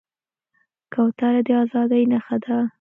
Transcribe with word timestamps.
کوتره 0.93 1.41
د 1.47 1.49
ازادۍ 1.63 2.03
نښه 2.11 2.37
ده. 2.43 2.57